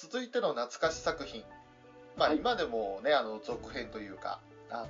[0.00, 1.44] 続いての懐かし作品。
[2.16, 4.86] まあ、はい今でもね、あの、続編というか、あの、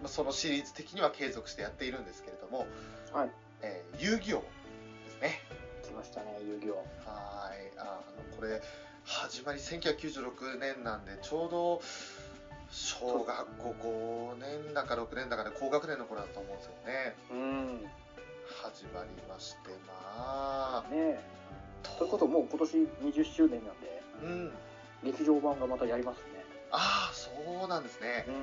[0.00, 2.66] まあそのシリーズ的には継続してやっているんですけれども、
[3.12, 3.30] はい。
[3.60, 5.40] えー遊戯王ですね。
[5.84, 6.76] 来ましたね、遊戯王。
[7.04, 7.70] はい。
[7.76, 8.62] あの、これ、
[9.04, 11.80] 始まり1996年なんで、ちょうど、
[12.70, 17.14] 小学校5年だか6年だかで高学年の頃だと思うんですよね。
[17.30, 17.82] うん。
[17.82, 17.90] ね
[18.62, 21.20] 始まりまして、まあ、え。
[21.98, 24.52] ということもう今年20周年なんで、うん。
[25.04, 26.22] 劇場版がまたやりますね。
[26.70, 27.30] ああ、そ
[27.64, 28.24] うなんですね。
[28.26, 28.34] うん。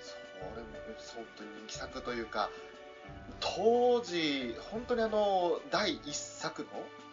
[0.00, 0.16] そ
[0.54, 0.66] れも
[1.14, 2.50] 本当に人気作というか、
[3.40, 6.68] 当時、本当にあの、第1作の、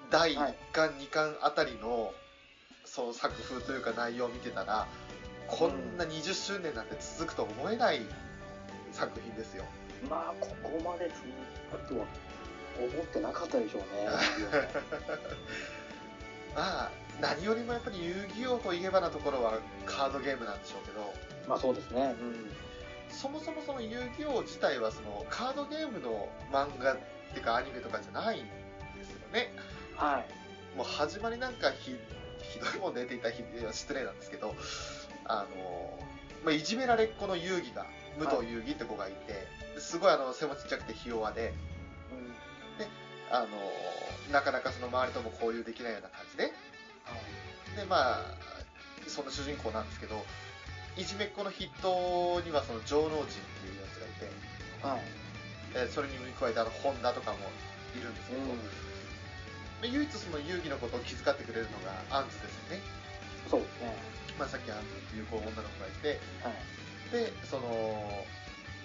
[0.10, 2.14] 第1巻、2巻あたりの、
[2.86, 4.88] その作風というか内容を見てたら、
[5.48, 8.02] こんな20周年なんて続くと思えない
[8.92, 9.66] 作品ですよ。
[10.10, 12.06] まあ、ここまで続くとは
[12.80, 13.88] 思ってなかったでしょうね。
[16.56, 21.14] まあ、何よりもやっぱり遊戯王といえばなところはカードゲームなんでしょうけど、
[21.48, 22.16] まあそうですね。
[22.20, 22.52] うん。
[23.10, 26.98] そもそもその遊戯王自体はそのカードゲームの漫画っ
[27.32, 28.48] ていうかアニメとかじゃないん
[28.98, 29.54] ですよね。
[29.96, 30.78] はい。
[30.78, 31.96] もう始まりなんかひ
[32.54, 34.56] ひどいもん出ていたひ失礼なんですけど、
[35.26, 36.00] あの、
[36.44, 37.86] まあ、いじめられっ子の遊戯が、
[38.20, 39.48] 武藤遊戯って子がいて、
[39.80, 41.73] すごいあの背もちっちゃくてひ弱で、うん。
[43.34, 43.50] あの、
[44.32, 46.54] なかなかその周りとも交流できないような感じで、
[47.76, 48.38] で、まあ、
[49.10, 50.22] その主人公なんですけど、
[50.96, 54.30] いじめっ子の筆頭にはその城之内っていうやつがいて、
[54.86, 55.02] はい。
[55.74, 57.38] えーそれに加えてあの本田とかも
[57.98, 58.62] いるんですけど、うん。
[59.82, 62.82] で唯一その遊戯のことを気遣ってくれるのがアンズですよね。
[63.50, 63.98] そうですね。
[64.38, 67.26] まあ、さっきアンズっていうこう女の子がいて、はい。
[67.26, 68.26] で、その、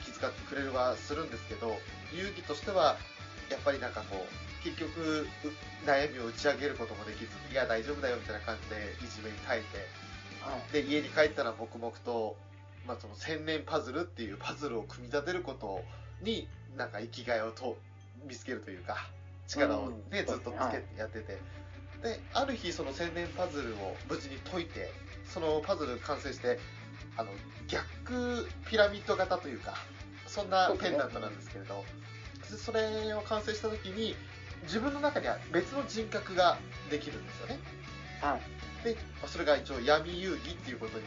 [0.04, 1.76] 気遣ってくれるはするんですけど、
[2.12, 2.96] 遊戯としては、
[3.50, 9.78] やっぱりなんかこう、結局、う悩みを打ち上げることもできず、いや、大丈夫だよみたいな感じでいじめに耐えて、
[10.40, 10.72] はい。
[10.72, 12.36] で、家に帰ったら黙々と、
[12.86, 15.82] まあ、その千年パズルっていうパズルを組み立てること
[16.22, 17.76] に、なんか生きがいをと
[18.26, 19.08] 見つけるというか、
[19.46, 20.26] 力をね、うん。
[20.26, 21.38] ずっとつけてやってて、
[22.02, 24.90] で、ある日その千年パズルを無事に解いて、
[25.28, 26.58] そのパズル完成して、
[27.16, 27.30] あの、
[27.66, 29.74] 逆ピラミッド型というか、
[30.26, 31.84] そんなペンダントなんですけれど、で
[32.56, 34.16] それを完成した時に、
[34.62, 36.58] 自分の中には別の人格が
[36.90, 37.58] できるんですよね。
[38.20, 38.38] は
[38.82, 38.84] い。
[38.84, 41.04] で、まあそれが一応闇遊戯っていうことに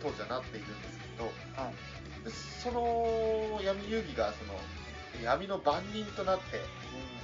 [0.00, 1.24] 当時はなっているんですけど、
[1.60, 1.74] はい。
[2.24, 4.58] でその闇遊戯がその
[5.22, 6.58] 闇の番人となって、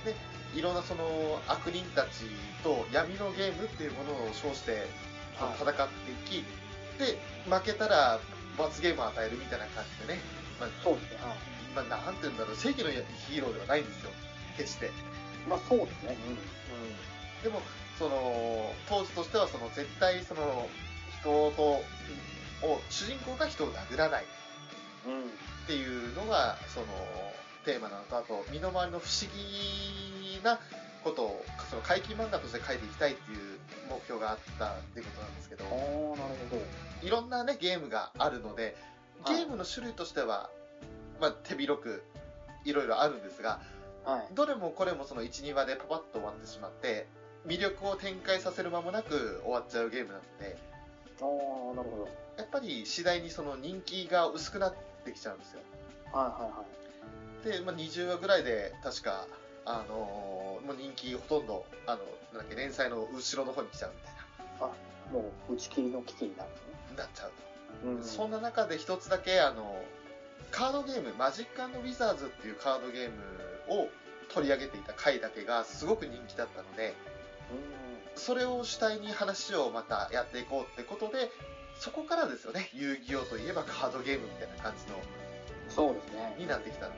[0.04, 0.14] で、
[0.54, 2.24] いろんなその悪人たち
[2.62, 4.86] と闇のゲームっていうものを称して
[5.58, 6.44] 戦っていき、
[6.98, 8.20] で、負けたら
[8.58, 10.20] 罰ゲームを与えるみたいな感じでね、
[10.60, 11.18] まあ、そうですね。
[11.22, 11.59] はい。
[11.74, 14.10] まあ、なんて言うんだろう、正義のヒーローではないんですよ、
[14.56, 14.90] 決して。
[15.48, 16.16] まあそうですね。
[17.42, 17.62] でも、
[17.98, 20.68] その、当時としては、その、絶対、その、
[21.20, 21.62] 人と、
[22.66, 24.24] を、主人公が人を殴らない
[25.06, 25.12] うん。
[25.12, 25.20] うん。
[25.20, 25.22] っ
[25.66, 26.86] ていうのが、その、
[27.64, 30.58] テーマなのと、あと、身の回りの不思議な
[31.04, 36.62] ことを、その、怪奇漫画として書いていきたいっていう目標があったっていうことなんですけど、ああ、なるほど。
[37.02, 38.76] いろんなね、ゲームがあるので、
[39.26, 40.50] ゲームの種類としては、
[41.20, 42.02] まあ、手広く、
[42.64, 43.58] いろいろあるんですが、
[44.04, 44.34] はい。
[44.34, 47.06] どれもこれもその1、2話でパパッと終わってしまって、
[47.46, 50.56] 魅力を展開させる間もなく終わっちゃうゲームなので、
[51.20, 52.08] ああ、なるほど。
[52.36, 55.60] やっぱり次第にその人気が薄くなってきちゃうんですよ。
[56.12, 57.60] はいはいはい。
[57.60, 59.26] で、まあ、20話ぐらいで確か、
[59.64, 64.14] あのーもう人気ほとんど、あの、なんだっけ、連載の後ろの方に来ちゃうみたい
[65.12, 66.72] もう打ち切りの危機になるんですね。
[66.96, 67.30] な、なっちゃう
[67.82, 67.88] と。
[67.88, 68.04] うん。
[68.04, 69.82] そんな中で一つだけ、あの、
[70.50, 73.88] カードゲーム、マジックウィザーズっていうカードゲームを
[74.28, 76.94] 取り上げていた回だけがすごく人気だったので、
[78.14, 81.30] うそれを主体に話をまたやっていこうってことで、
[81.78, 85.02] そこからですよね、遊戯王といえばカードゲームみたいな感じの、ん。
[85.68, 86.36] そうですね。
[86.38, 86.96] になってきたのが、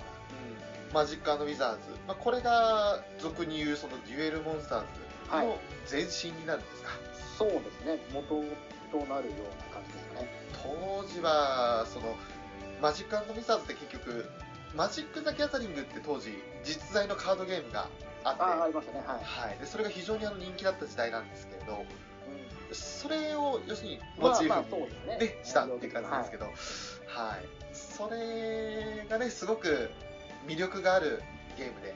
[0.93, 1.79] マジックウィザーズ。
[2.07, 4.87] まあ、これが俗に言うそのデュエルモンスターズ
[5.45, 5.59] の
[5.91, 6.91] 前身になるんですか。
[7.39, 7.99] そうですね。
[8.13, 8.29] 元
[8.91, 10.29] となるような感じですかね。
[10.63, 12.17] 当時は、その、
[12.83, 14.29] マジックウィザーズって結局、
[14.75, 16.35] マジック・ザ・ギャザリングって当時、
[16.65, 17.89] 実在のカードゲームが
[18.25, 19.05] あって、ああ、ありましたね。
[19.07, 19.49] はい。
[19.49, 21.87] はい、でそれが非常にあの人気だった時代なんですけれど、うん
[22.75, 26.55] それを要するにまあモチーまあフに、ねねしたっていう感じなんですけど、はい
[27.75, 29.91] それがね、すごく
[30.49, 31.23] 魅力がある
[31.59, 31.95] ゲームで、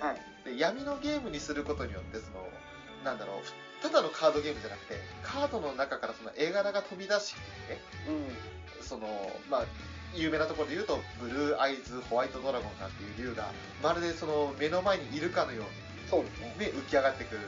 [0.00, 0.20] はい。
[0.44, 2.46] で闇のゲームにすることによって、その、
[3.04, 7.40] なんだろう、ただのカードゲームじゃなくて、カードの中からその絵柄が飛び出して、
[8.08, 8.82] うん。
[8.82, 9.06] その、
[9.48, 9.64] まあ、
[10.14, 13.50] 有名なところで言うと、ブルーアイズ・ホワイトドラゴンなんていう竜が、
[13.82, 15.70] まるでその目の前にいるかのように、
[16.08, 16.54] そうですね。
[16.58, 17.42] ね、浮き上がってくる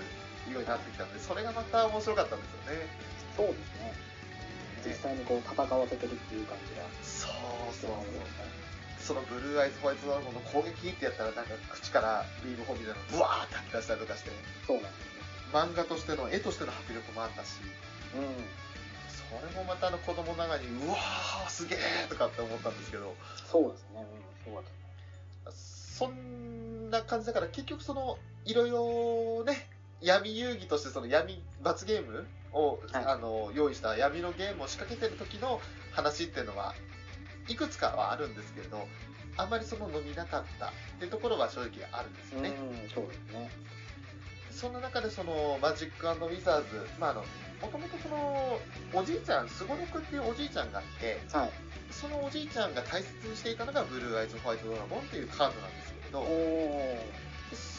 [0.52, 2.86] ようになってきたのでそれがまた面白かったんですよね
[3.36, 3.94] そうですね。
[4.84, 7.32] 実際にこう戦わせてるっていう感じがそう
[7.72, 8.50] そうそう。
[9.00, 14.30] そのブルーアイズホワイトドラゴンの攻撃ってやったらなんか口からビーム砲みたいなのブワーって吐き出したりとかして
[14.66, 15.10] そうなんです
[15.52, 17.58] 漫画としての絵としての迫力もあったし
[18.14, 18.20] ね。
[19.30, 23.14] それもまたあの子供ながらにうわーすげーとかって思ったんですけどうん。
[23.46, 24.04] そうですね。
[24.46, 24.64] うん、そうだっ
[25.44, 25.50] た。
[25.50, 25.56] ね。
[25.56, 29.68] そんな感じだから結局そのいろいろね
[30.00, 33.96] 闇遊戯としてその闇罰ゲームを、はいあの用意した。
[33.96, 35.60] 闇のゲームを仕掛けてる時の
[35.92, 36.74] 話っていうのは
[37.48, 38.86] いくつかはあるんですけれど
[39.36, 40.66] あんまりその伸びなかった。
[40.66, 42.52] っていうところは正直あるんですよね、う
[42.86, 43.50] ん、そうですね。
[44.50, 46.64] そんな中でそのマジックウィザーズ
[46.98, 47.24] まああの
[47.60, 48.58] もともとその
[48.94, 51.50] おじいちゃんすごろくっていうおじいちゃんがいてはい。
[51.90, 57.20] そのおじいちゃんが大切にしていたのがブルーアイズホワイトドラゴンっていうカードなんですけれど。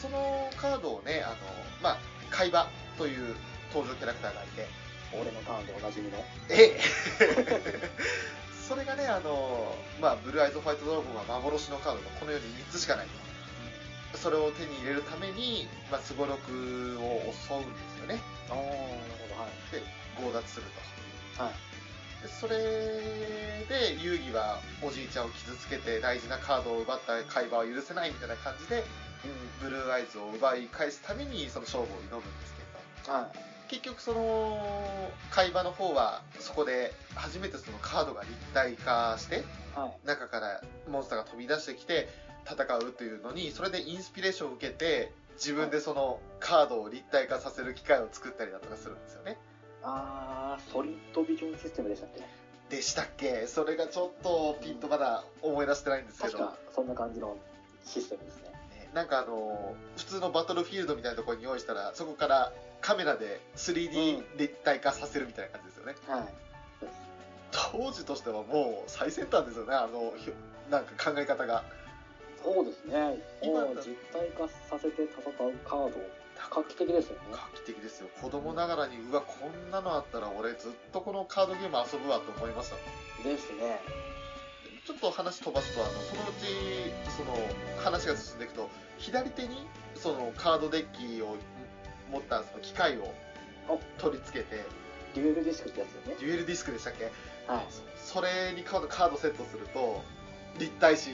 [0.02, 1.36] そのカードをね、あの、
[1.82, 1.98] まあ、
[2.30, 2.68] 海馬
[2.98, 3.34] という
[3.72, 4.66] 登場キャラクターがいて、
[5.12, 6.18] 俺のターンでおなじみの。
[6.50, 6.76] え？
[6.76, 6.80] え
[8.68, 13.06] それがね、あの、まあ、ブルーアイズホワイトドラゴンは幻のカードがこの世に3つしかない
[14.12, 14.18] と。
[14.18, 18.20] それを手に入れるために、まあ、スゴロクを襲うんですよね。
[19.70, 19.82] で、
[20.20, 20.66] 強奪する
[21.36, 21.42] と。
[21.42, 21.72] はい。
[22.22, 22.54] でそれ
[23.68, 28.84] で遊戯はおじいちゃんを傷つけて大事なカードを奪った海馬は許せないみたいな感じで
[29.60, 32.54] ブルーアイズを奪い返すためにその勝負を挑むんです
[33.04, 33.38] けどはい。
[33.68, 39.42] 結局その海馬の方はそこで初めてそのカードが立体化して
[39.74, 40.06] はい。
[40.06, 42.08] 中からモンスターが飛び出してきて
[42.48, 49.38] 戦うというのにそれでインスピレーションを受けて自分でそのカードを立体化させる機械を作ったりだとかするんですよね。
[49.82, 52.10] あー、ソリッドビジョンシステムでしたっ
[52.68, 52.76] け？
[52.76, 53.46] でしたっけ？
[53.46, 56.38] それがちょっとピンとまだ思い出してないんですけど。
[56.38, 57.36] 確か、そんな感じの
[57.84, 58.50] システムですね。
[58.50, 66.34] ねなんかあの普通のバトルフィールドみたいなところに用意したらそこからカメラで 3D 立体化させるみたいな感じですよね、はい。
[67.52, 70.32] 当時としてはもう最先端ですよねあのひょ
[70.70, 71.64] なんか考え方が
[72.42, 73.18] そうですね。
[73.42, 75.96] 今もう実体化させて戦うカード、
[76.50, 77.20] 画期的ですよね。
[77.32, 82.76] 画期的ですよ子供ながらにうわこんなのあったら俺ずっとこのカードゲーム遊ぶわと思いました
[83.26, 83.80] ですね。
[84.84, 87.36] ちょっと話飛ばすとあのそのうちその
[87.84, 88.68] 話が進んでいくと
[88.98, 91.36] 左手にそのカードデッキを
[92.10, 93.14] 持ったその機械を
[93.98, 94.64] 取り付けて
[95.14, 96.16] デュエルディスクってやつよね。
[96.18, 97.04] デュエルディスクでしたっけ？
[97.46, 97.66] はい。
[97.96, 100.02] それにカードカードセットすると
[100.58, 101.10] 立体視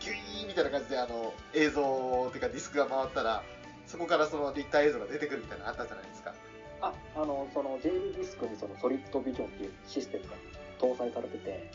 [0.00, 3.42] ギュイーンみたいな感じであの映像っていうかディスクが回ったら
[3.86, 6.32] そこからその立体映像が出てくるみたいなのあったじゃないですか。
[6.80, 10.36] あ、あの、その JL ディスクにそのソリッドビジョンっていうシステムが
[10.78, 11.70] 搭載されてて、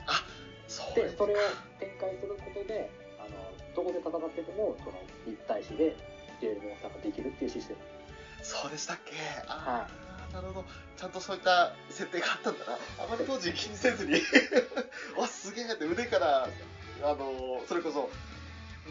[0.68, 1.38] そで、それを
[1.80, 2.90] 展開することで、
[3.20, 5.96] あの、どこで戦ってても、その立体視で
[6.42, 7.80] JL モンスターができるっていうシステム。
[8.42, 9.14] そうでしたっけ。
[9.48, 9.88] あ
[10.32, 10.66] あ、なるほど。
[10.98, 12.74] ちゃんとそういった設定があったんだな。
[13.04, 14.22] あまり当時気にせずに。
[15.20, 16.48] わすげえって腕から
[17.04, 18.10] あのそれこそ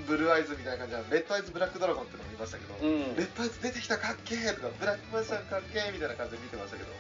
[0.07, 3.15] ブルーアイズみたいな感じでレッドアイズブラックドラゴンっていうのも見ましたけど、うん。
[3.15, 6.91] レッドアイズ出てきたかっけーとかブラックマジシャンかっけーみたいな感じで見てましたけど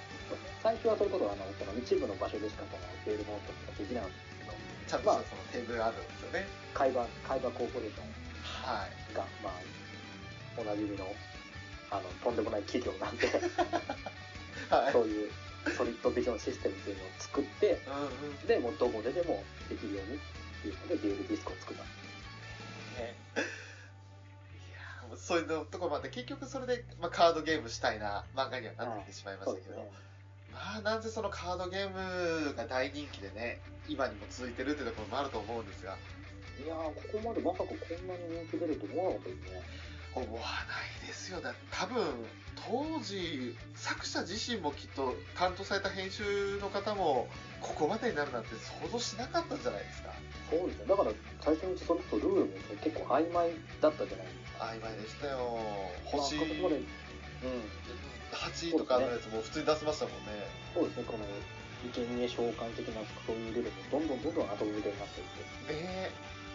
[0.63, 4.57] 最初はそれこそ、あの、その一部の場所でしかその JL モンスターができないんですけど、
[4.89, 6.47] ちゃんとそのテーブルがあるんですよね。
[6.73, 8.09] 海馬、海馬コーポレーション
[8.65, 9.61] はいが、まあ、
[10.57, 11.05] おなじみの、
[11.91, 13.29] あの、とんでもない企業なんで、
[14.73, 14.93] はい。
[14.93, 15.31] そういう
[15.77, 18.47] ソリッドビジョンシステムっていうのを作って、うんうん。
[18.47, 20.21] で、もうどこででもできるように
[20.65, 21.83] っていうので、デュエルディスクを作った。
[21.83, 21.89] ね
[23.35, 29.91] いやそういうのところもあって結局それで、まあ、カードゲームしたいな漫画にはなってきてしまいましたけど、ね。
[30.53, 35.97] まあなんせそのカードゲームが大人気でね今にも続いてるっていうところもあると思うんですが
[36.65, 39.63] いやー、ここまでまさかこんなに人気出ると思わなかったですね。
[40.15, 42.05] 思わないですよだ多分
[42.55, 47.29] 当時作者自身もきっと担当された編集の方も
[47.65, 50.13] ここまでになるなんて想像しなかったんじゃないですか
[50.53, 50.85] そうですね。
[50.85, 52.53] だから、最初にそれとルールも
[52.85, 54.69] 結構曖昧だったじゃないですか。
[54.69, 55.59] 曖昧でしたよ
[56.05, 56.85] 星まあここまで、うん。
[58.37, 60.45] 8とかのやつも普通に出せましたもんね
[60.75, 61.25] そうですね、この、
[61.89, 65.73] 生贄召喚的なそういうルールもどんどんどんどん後付けになっていって。
[65.73, 66.11] ね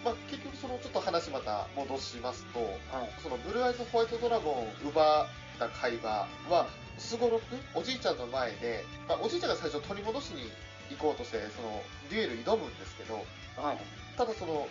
[0.06, 3.12] まあ、結局そのちょっと話また戻しますとはい。
[3.22, 5.28] そのブルーアイズホワイトドラゴンを奪っ
[5.60, 7.44] た海馬はすごろく
[7.76, 10.52] おじいちゃんの前で、まあ、おじいちゃんが最初取り戻しに
[10.90, 13.16] 行こうとしてそのデュエル挑むんですけど
[13.58, 13.78] はい。
[14.18, 14.68] ただその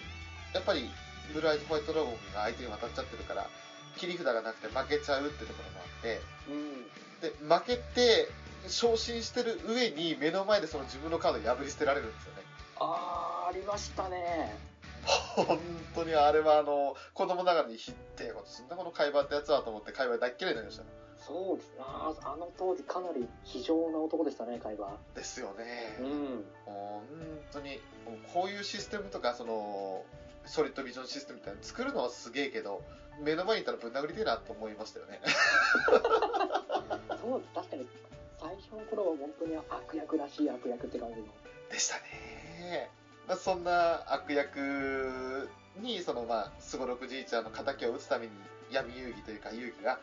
[0.54, 0.88] やっぱり
[1.32, 3.48] ブルーアイズホワイトドラゴンが相手に渡っちゃってるから
[3.96, 6.86] 切り札がなくて負けちゃうってところもあってうん。
[7.20, 8.28] で負けて
[8.68, 12.42] 昇進してる上に目の前でその自分のカードを破り捨てられるんですよね
[12.80, 14.56] あー、ありましたね。
[15.36, 15.58] 本
[15.94, 20.84] 当にあれはあの子供ながらにひってえことすんだこの海馬ってやつはと思って海馬大っ嫌いになりました
[21.28, 21.84] そうですね。
[21.84, 24.96] あの当時かなり非常な男でしたね、海馬。
[25.14, 25.98] ですよね。
[26.00, 26.44] うん。
[26.64, 27.02] 本
[27.52, 27.82] 当に、
[28.32, 30.06] こういうシステムとか、その、
[30.46, 32.80] ソリッドビジョンシステムみたいなの作るのはすげえけど、
[33.20, 35.20] 目の前にいたらぶん殴りてえなと思いましたよね。
[37.20, 37.86] そう、確かに、
[38.40, 41.26] 最初の頃は本当に悪役らしい悪役って感じの。
[41.70, 42.90] でしたね。
[43.26, 48.32] まあ、そんな悪役に、そのまあ、スゴロクじいちゃんの敵を討つために
[48.70, 50.00] 闇遊戯というか遊戯が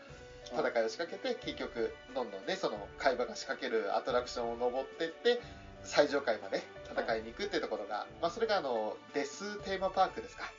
[0.52, 5.40] 戦いを仕掛けて、結局、どんどんね、その海馬が仕掛けるアトラクションを登っていって、
[5.84, 10.52] 最上階まで戦いに行くっていうところが、まあ、それがあの、デステーマパークですか。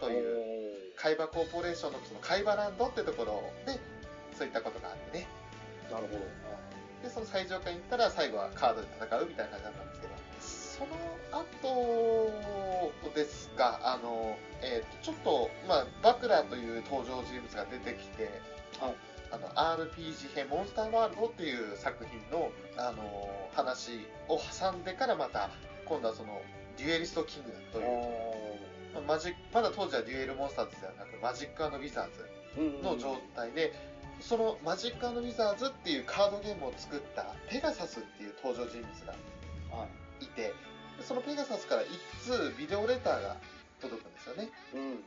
[0.00, 3.78] という、海馬コーポレーションのその海馬ランドってところで、
[4.36, 5.28] そういったことがあってね。
[5.90, 6.20] なるほど。
[7.02, 10.96] で、その最上階に行ったら最後はカードで戦うみたいな感じだったんですけど、その
[11.32, 18.30] 後ですが、あの、えーとちょっと、まあ、バクラという登場人物が出てきて、
[18.80, 18.96] はい
[19.32, 25.50] あの、RPG 編モンスターワールドっていう作品の、あの、話を挟んでからまた、
[25.84, 26.42] 今度はその、
[26.76, 27.84] デュエリストキングダムという、
[28.94, 33.72] まあマジまだ当時はデュエルモンスターズではなく、マジックウィザーズの状態で、
[34.20, 39.14] そのマジックウィザーズっていうカードゲームを作ったペガサスっていう登場人物が
[39.76, 39.86] は
[40.20, 40.52] いて、
[41.02, 41.88] そのペガサスから一
[42.24, 43.36] 通ビデオレターが
[43.80, 44.48] 届くんですよね。
[44.74, 44.76] い。
[44.76, 45.04] うん。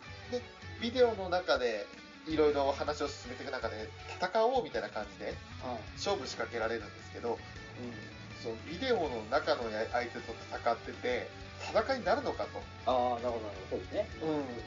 [0.82, 1.86] ビデオの中で
[2.28, 3.90] いろいろ話を進めていく中で
[4.20, 5.82] 戦おうみたいな感じではい。
[5.96, 8.14] 勝負仕掛けられるんですけど、うん。
[8.42, 11.28] そのビデオの中のや相手と戦ってて、
[11.72, 12.60] 戦いになるのかと。
[12.86, 13.76] ああ、なるほど、なるほど。
[13.76, 14.08] そうですね。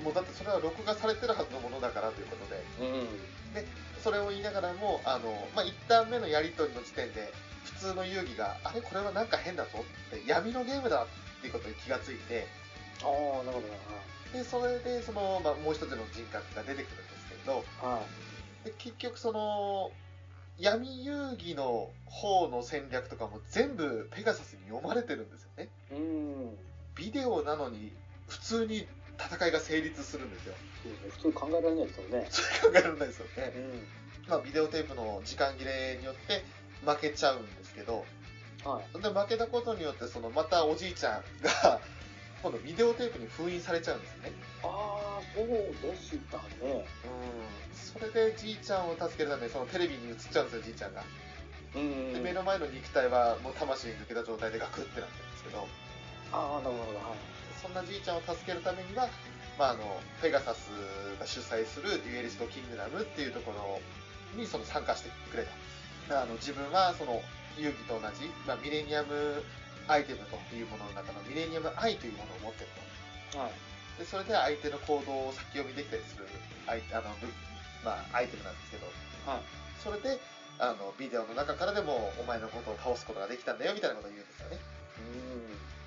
[0.00, 3.08] うん、もうだってそれは録画されてるはずのものだからということで、うん。
[4.00, 7.32] それを言いながらも、あの、まあ、一旦目のやり取りの時点で、
[7.64, 11.06] 普通の遊戯が、あれこれはなんか変だぞって、闇のゲームだっ
[11.40, 12.46] ていうことに気がついて、
[13.02, 17.15] ああ、なるほど、なるで、それで、その、まあ、もう一つの人格が出てくるんですけ
[17.46, 17.64] ど。
[17.80, 18.06] は
[18.64, 18.68] い。
[18.68, 19.90] で結局その、
[20.58, 25.68] 闇遊戯の方の戦略とかも全部ペガサスに読まれてるんですよね。
[25.92, 26.56] うん。
[26.94, 27.92] ビデオなのに、
[28.28, 28.86] 普通に
[29.18, 30.54] 戦いが成立するんですよ。
[31.10, 32.26] 普通考えられないですよね。
[32.30, 33.52] それ考えられないですよね。
[33.54, 33.86] うん。
[34.28, 36.44] まあ、ビデオテープの時間切れによって
[36.84, 38.04] 負けちゃうんですけど、
[38.64, 39.02] はい。
[39.02, 41.80] で負けたことによってそのまたおじいちゃんが
[42.42, 44.32] 今度ビデオテープに封印されちゃうんですね。
[44.62, 46.42] ああ、そうでしたね。
[46.64, 46.84] うん。
[47.74, 51.04] それでじいちゃんを助けるためにそのテレビに映っちゃうんですよじいちゃんが。
[51.74, 52.12] うん。
[52.12, 55.66] で目の前の肉体はもう魂抜けた状態でガクってなってるんですけど。
[56.32, 57.18] ああ、なるほど、はい。
[57.60, 59.08] そんなじいちゃんを助けるためには、
[59.58, 60.68] まあ、あのペガサス
[61.18, 63.80] が主催するデュエリストキングダムっていうところ
[64.38, 65.50] にその参加してくれと。
[66.10, 67.22] あの自分はその
[67.58, 69.42] 遊戯と同じ、まあ、ミレニアム
[69.88, 72.70] アイテムというものの中のミレニアムアイというものを持ってる
[73.32, 73.52] とはい。
[73.98, 76.26] でそれで相手の行動を先読みできたりする
[76.66, 77.28] アイあの、ぶ
[77.84, 78.86] まあ、アイテムなんですけど
[79.24, 79.42] はい。
[79.82, 80.18] それで
[80.58, 84.58] あのビデオの中からでもお前のことを倒すことができたんだよみたいなことを言うんですよね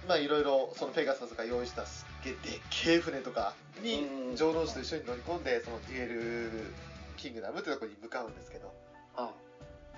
[0.08, 3.54] まあいろいろそのペガサスが用意したすっげえでっけえ船とか
[3.84, 6.74] にうん城之内と一緒に乗り込んでそのデュエル
[7.18, 8.74] キングダムというところに向かうんですけど
[9.18, 9.24] うん。
[9.26, 9.32] は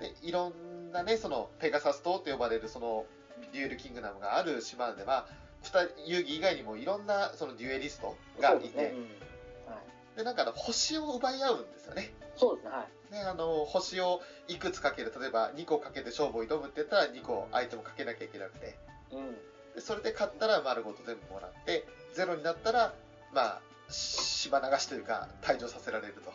[0.00, 3.04] でいろんなねそのペガサス島と呼ばれるその
[3.52, 5.26] デュエルキングダムがある島では
[5.62, 8.92] 二人遊戯以外にもいろんなそのデュエリストがいてですね。
[8.94, 9.72] うん。
[9.72, 9.78] は
[10.14, 10.16] い。
[10.16, 13.14] でなんかあの星を奪い合うんですよねそうですね、はい。
[13.14, 18.76] ね、あの星をいくつかける例えば2個かけて勝負を挑むって言ったら2個アイテムかけなきゃいけなくて
[19.12, 19.32] うん。
[19.74, 22.94] でそれで勝ったら丸ごと全部もらってゼロになったら
[23.32, 26.32] まあ島流しというか退場させられると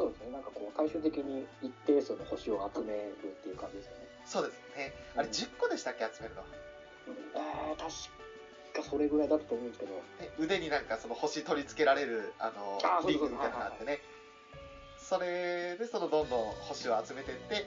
[0.00, 0.32] そうですね。
[0.32, 4.08] なんかこう、最終的に一定数の星を集めるっていう感じですよね。
[4.30, 4.94] そうですね。
[5.16, 6.04] あれ10個でしたっけ？
[6.04, 6.44] 集めるの、
[7.34, 9.94] えー、確かそれぐらいだったと思うんですけど。
[9.94, 13.26] ね腕になんかその星取り付けられるあのあそうそうそう。
[13.26, 13.98] リングみたいなのがあってね。
[14.96, 17.66] それでそのどんどん星を集めていって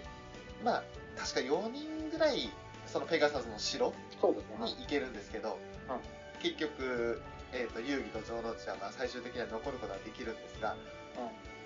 [0.63, 0.84] まあ
[1.17, 2.50] 確か4人ぐらい
[2.88, 3.91] そのペガサスの城
[4.22, 4.55] そうですね。
[4.58, 4.72] はい。
[4.72, 6.00] に行けるんですけど、は
[6.41, 10.77] 結局、えー、と遊戯と城之内はまあ最終的には残ることができるんですがはい。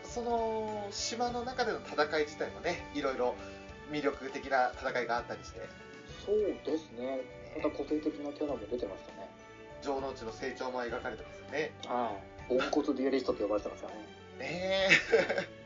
[0.03, 3.35] その島の中での戦い自体もねいろいろ
[3.91, 5.61] 魅力的な戦いがあったりして
[6.25, 7.21] そうですね。
[7.55, 9.29] また個性的なキャラも出てましたね。
[9.81, 12.17] 城之内の成長も描かれてますよねは
[12.49, 12.49] い。
[12.49, 14.01] ポンコツデュエリストって呼ばれてますからね。
[14.39, 14.89] ねえ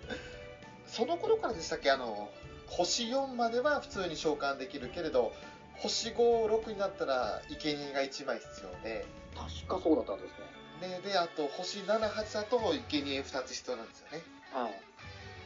[0.87, 1.89] その頃からでしたっけ？
[1.91, 2.29] あの
[2.67, 5.33] 星4までは普通に召喚できるけれど
[5.77, 10.31] 星56になったら生贄が1枚必要で確かそうだったんです
[10.81, 10.89] ね。
[10.89, 12.59] ねであと星78だと
[12.89, 14.21] 生贄2つ必要なんですよね
[14.53, 14.81] はい。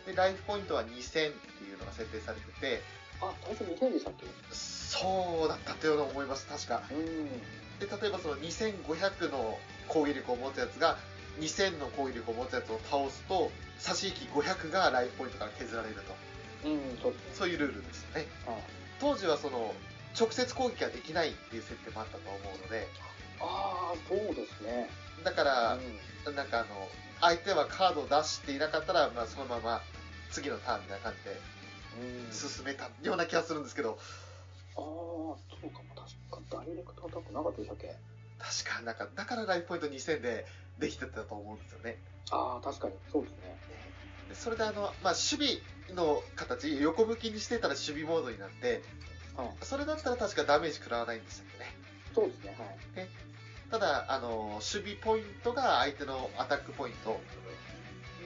[0.05, 2.81] でライフポイントは2000っていうのが設定されてて
[3.21, 4.25] あ、最初2000でしたっけ？
[4.51, 7.25] そうだったというように思います確かうん。
[7.79, 9.57] で例えばその2500の
[9.87, 10.97] 攻撃力を持つやつが
[11.39, 16.15] 2000の攻撃力を持つやつを倒すと差し引き500がライフポイントから削られると
[16.65, 17.13] うん、そう。
[17.33, 18.25] そういうルールですよね。
[18.47, 18.55] はい。
[18.99, 19.75] 当時はその、
[20.19, 22.87] 直接攻撃ができないっていう設定もあったと思うので、
[23.39, 24.89] ああ、そうですね。
[25.23, 25.77] だから、
[26.33, 26.89] なんかあの、
[27.21, 29.81] 相手はカードを出していなかったら、まあ、そのまま
[30.31, 31.41] 次のターンみたいな感じで
[31.97, 32.25] うん。
[32.25, 33.97] うん、進めたような気がするんですけど、
[34.77, 37.95] ああ、そうかも、確かダイレクトアタックなかったでしたっけ？
[38.37, 40.45] 確か、なんか、だからライフポイント2000で
[40.77, 41.97] できてたと思うんですよね。
[42.31, 43.55] ああ、確かに、そうですね。
[44.29, 48.81] でそれであの、まあ、守備の形、横向きにしてたら守備モードになって、
[49.37, 49.49] はい。
[49.61, 51.65] それだったら確かダメージ食らわないんでしたっけね。
[52.13, 52.77] そうですね、はい。
[53.71, 57.19] ただ、あの、守備ポイントが相手のアタックポイント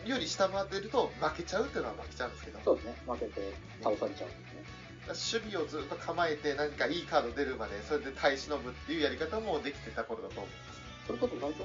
[0.06, 3.54] より下回ってると負けちゃうっていうのは負けちゃうんですけど、そうですね、負けて
[3.84, 4.80] 倒されちゃうんですね。
[5.10, 10.82] 守備をずっと構えて何かいいカード出るまで、それで耐え忍ぶっていうやり方もできてた頃だと思います。
[11.08, 11.60] それこそ最初、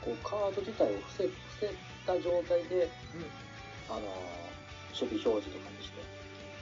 [0.00, 1.74] こう、カード自体を伏せ、伏せ
[2.06, 2.88] た状態で、
[3.90, 6.00] あのー、守備表示とかにして、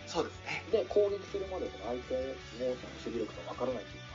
[0.07, 0.65] そうですね。
[0.73, 4.15] で、攻撃するまでその相手モーションの守備力がわからないっていうのが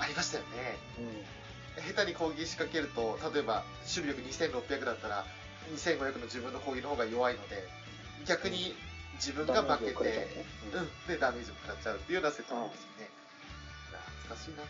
[0.00, 0.78] あありましたよね。
[0.96, 1.47] りましたね。
[1.80, 5.24] 下手に攻撃仕掛けると、例えば守備力2600だったら、
[5.74, 7.62] 2500の自分の攻撃の方が弱いので、
[8.26, 8.74] 逆に
[9.14, 10.44] 自分が負けて、うね
[10.74, 13.10] うん、で、ダメージも食らっちゃうっていうような設定なんですよね。
[14.22, 14.62] 懐かしいな。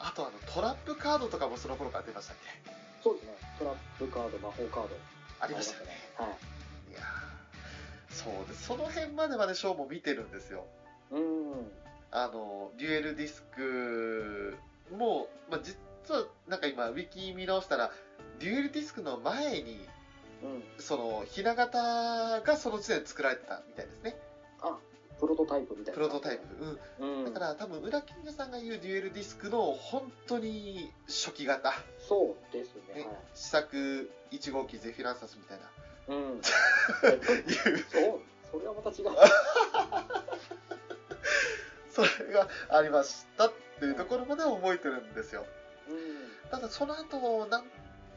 [0.00, 2.72] あと、あの、トラップカードとかもその頃から出ましたっけ？
[3.02, 4.96] そうですね、トラップカード、魔法カード。
[5.40, 5.92] ありましたよね。
[6.16, 6.92] はい。
[6.92, 8.66] いやーそうです。
[8.66, 10.66] その辺までまでショーも見てるんですよ。
[11.10, 11.72] うん。
[12.10, 14.58] あの、デュエルディスク
[14.92, 17.90] も、まあ、実は、なんか今、ウィキ見直したら、
[18.38, 19.88] デュエルディスクの前に、
[20.42, 20.62] うん。
[20.78, 24.16] その、ひな形がその時点で作られてたみたいですね。
[24.62, 24.78] あ、
[25.18, 25.94] プロトタイプみたいな。
[25.94, 26.44] プロトタイプ。
[27.00, 27.18] うん。
[27.26, 27.32] うん。
[27.34, 31.74] だから多分、ウラキングさんが言うデュエルディスクの本当に初期型。
[31.98, 32.94] そうですね。
[32.94, 33.16] ねはい。
[33.34, 35.70] 試作1号機ゼフィランサスみたいな。
[36.08, 36.40] うん。
[37.92, 39.10] そう、それはまた違う。
[41.90, 43.50] それがありました
[43.80, 45.46] っていうところまでは覚えてるんですよ。
[45.88, 46.50] うん。
[46.50, 47.64] ただその後、なん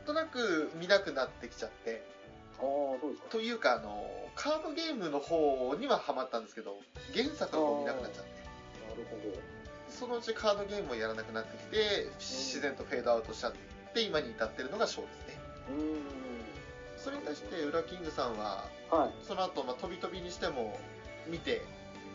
[0.05, 2.03] となく見なくなってきちゃって、
[2.59, 3.29] ああ、そうですか。
[3.29, 6.77] というか、あの、カードゲームの方にはハマったんですけど、
[7.13, 8.31] 原作の方見なくなっちゃって、
[8.89, 9.39] なるほど。
[9.89, 13.53] そのうちカードゲームをやらなくなってきて、自然とフェードアウトしちゃっ
[13.93, 15.39] て、今に至ってるのがショーですね。
[15.69, 17.01] うん。
[17.01, 19.11] それに対して、ウラキングさんは、はい。
[19.25, 20.77] その後、まあ、飛び飛びにしても
[21.27, 21.61] 見て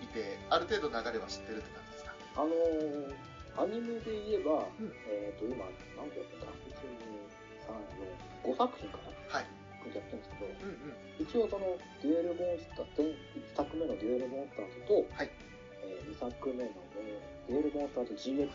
[0.03, 2.13] いて、ある程度流れは知ってるって感じですか？
[2.37, 3.15] あのー、
[3.59, 5.67] アニメで言えば、うんえっ、と、今、
[5.99, 7.19] 何てやってんだ ?1、2、
[7.67, 9.11] 3、4、5作品かな？
[9.35, 9.51] はい。
[9.89, 11.19] やってるんですけど、うんうん。
[11.19, 15.31] 一応その、デュエルモンスター、前1作目のデュエルモンスターズと、はい
[15.83, 16.71] え2作目の、
[17.03, 18.47] えーデュエルモンスターズ GX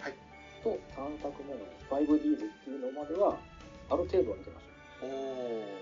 [0.00, 0.16] はい
[0.64, 3.38] と3作目の 5Ds っていうのまでは、
[3.90, 5.06] ある程度は見てました。
[5.06, 5.78] おー。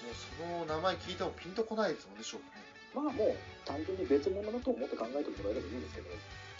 [0.00, 2.46] もうその名前聞いてもピンとこないですもんね、ショーね。
[2.90, 6.08] まあもう、単純に別物だと思って考えてもらえればいいんですけど、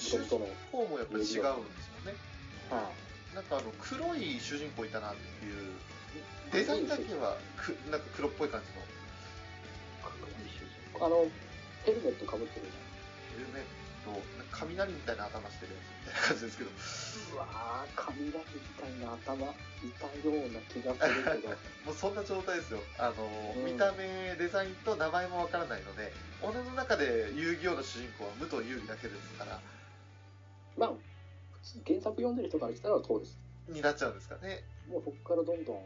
[0.00, 2.16] 主人その、公もやっぱり違うんですよね。
[2.70, 2.90] は
[3.32, 3.34] い。
[3.34, 5.76] なんかあの黒い主人公いたなっていう、
[6.52, 8.90] デザインだけはくなんか黒っぽい感じの
[11.00, 11.24] あの、
[11.84, 12.72] ヘルメットかぶってるじ
[13.32, 13.64] ヘルメッ
[14.04, 14.12] ト、
[14.52, 16.76] 雷みたいな頭してるやつみたいな感じですけど、ゃん。
[17.32, 21.56] うわー、雷みたいな頭、いたような気がするけど、
[21.88, 22.84] もうそんな状態ですよ。
[22.98, 23.24] あの、
[23.56, 29.60] うん見た目、デザインと名前もわからないので、俺の中で遊戯王の主人公は武藤遊戯だけですから、
[30.76, 30.92] まあ、
[31.86, 33.38] 原作読んでる人からしたらそうです。
[33.68, 34.64] になっちゃうんですかね。
[34.88, 35.76] もうそこからどんどん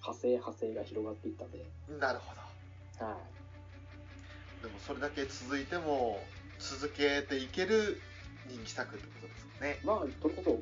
[0.00, 1.64] 派生派生が広がっていったんで、
[1.98, 3.04] なるほど。
[3.04, 4.62] はい。
[4.62, 6.22] でもそれだけ続いても
[6.58, 8.00] 続けていける
[8.46, 9.78] 人気作ってことですかね。
[9.82, 10.58] まあ、それこそ、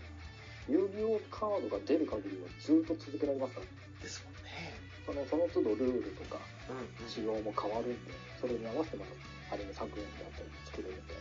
[0.72, 3.66] 遊戯王カードが出る限りはずっと続けられますから、
[4.00, 4.72] ですもんね。
[5.04, 7.10] そのその都度ルールとかうん、うん。
[7.10, 11.14] 仕様も変わるんで、それに合わせてまたアニメ作品であったり作れるんで、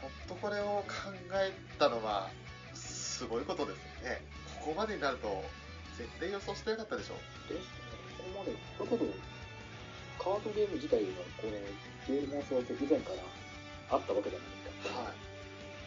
[0.00, 2.30] ほんとこれを考えたのは、
[2.74, 4.22] すごいことですよね。
[4.60, 5.44] ここまでになると、
[5.96, 7.14] 絶対予想してなかったでしょ。
[7.48, 7.68] ですね、
[8.18, 15.00] ここまで、それこそ、カードゲーム自体は、この、デュエルモンスターズ以前からあったわけじゃないですか。
[15.00, 15.16] はい。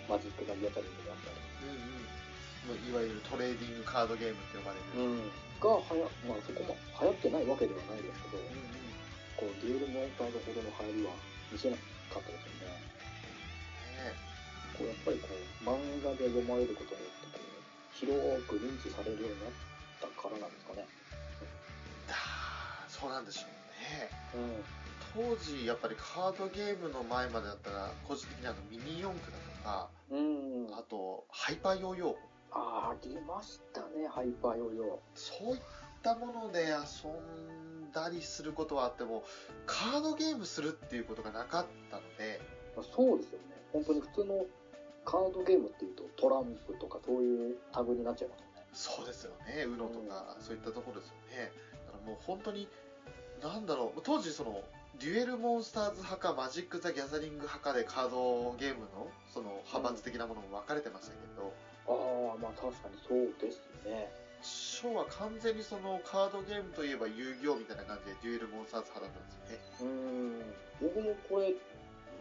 [0.09, 1.37] マジックがギャザリングであったり。
[1.69, 2.89] うんうん。
[2.89, 4.89] いわゆるトレーディングカードゲームって呼ばれる。
[4.97, 5.31] うん。
[5.59, 8.79] が、はや、まあそこも流行ってないわけではないですけど、うん
[9.39, 11.15] こう、デュエルモンスターズほどの流行りは
[11.51, 11.77] 見せな
[12.11, 12.98] かったですよね。
[13.99, 14.15] ね
[14.77, 18.15] こう、やっぱりこう、漫画で読まれることによって、こう、広
[18.47, 19.51] く認知されるようになっ
[19.99, 20.87] たからなんですかね。
[22.07, 22.15] だ
[22.87, 24.09] そうなんでしょうね。
[24.35, 25.35] うん。
[25.35, 30.67] 当時、やっぱりカードゲームの前までだったら、個人的にあのミニ四駆だとか、うん。
[30.73, 32.15] あと、ハイパーヨーヨー。
[32.51, 35.61] ありましたね、ハイパーヨーヨそういっ
[35.99, 39.23] ったもので遊んだりすることはあっても、
[39.65, 42.39] カードゲームするっていうことがなかったので、
[42.75, 43.48] まあそうですよね。
[43.71, 44.45] 本当に普通の
[45.05, 48.67] カードゲームっていうとトランプとかそういうタグになっちゃいますもんね。
[48.73, 51.51] そうですよね、UNO とか、そういったところですよね。
[51.85, 52.67] だからもう本当に、
[53.41, 54.63] なんだろう、当時その、
[54.99, 61.53] デュエルモンスターズ派かマジック・ザ・ギャザリング派かでカードゲームのその派閥的なものも分かれてましたけど、
[61.87, 64.11] ああ、まあ確かにそうですね。
[64.41, 69.99] ショーは完全にそのカードゲームといえば遊戯王みたいな感じでデュエルモンスターズ派だったんですよね。
[70.79, 70.93] うーん。
[70.95, 71.53] 僕もこれ、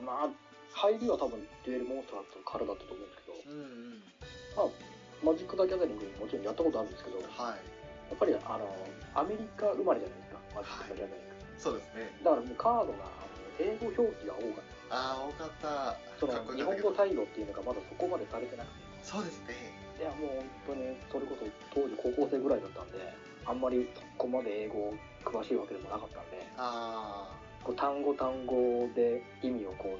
[0.04, 0.30] まあ、
[0.72, 5.32] 入りは多分デュエルモンスターズからだったと思うんですけど、うんうん。
[5.32, 8.14] マジック・ザ・ギャザリングもちろんやったことあるんですけど、やはい。
[8.14, 8.70] っぱりあの、
[9.14, 11.34] アメリカ生まれじゃないですか、マジック・ザ・ギャザリング。
[11.58, 12.14] そうですね。
[12.22, 15.98] だからもうカードがあの英語表記が多かっああ、多かった。
[15.98, 15.98] た。
[16.20, 18.78] その日本語対応っていうのがまだそこまでされてなくて。
[19.02, 19.54] そうですね。
[19.98, 22.98] いやもう本当にそれこそ当時高校生ぐらいだったんで
[23.44, 29.57] あんまりそこまで英語詳しいわけでもなかったんであこう単語単語で意味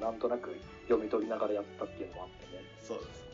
[0.09, 0.57] なんとなく
[0.89, 3.29] 読み取りながらやったっていうのもあってね、あ、そうです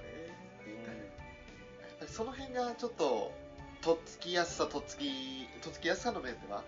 [2.03, 2.11] ね。
[2.11, 3.31] その辺がちょっと、
[3.79, 6.67] とっつきやすさ、とっつき、とっつきやすさの面では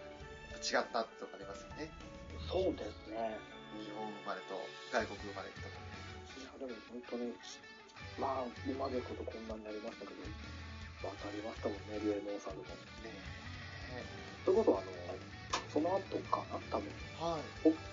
[0.64, 1.92] 違ったってとこありますよね。
[2.48, 3.36] そうですね。
[3.84, 4.56] 日本生まれと
[4.96, 5.68] 外国生まれと。
[5.68, 5.76] こ
[6.40, 7.36] いやでも本当に
[8.16, 10.24] まあ今でこそこんなになりましたけど
[11.04, 12.72] 渡りましたもんねリュエモンさんでも
[13.04, 13.12] ね
[14.48, 15.37] それこそあの
[15.78, 16.90] その後かな多分
[17.22, 17.42] はい。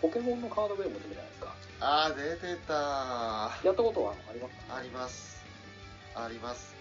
[0.01, 2.73] ポポケモンのカードゲーム出てるじゃないですかああ、出てた。
[3.67, 4.77] やったことはありますか？
[4.77, 5.45] あります。
[6.15, 6.75] あります。